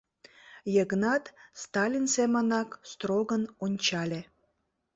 [0.75, 1.25] —Йыгнат
[1.61, 4.21] Сталин семынак строгын ончале.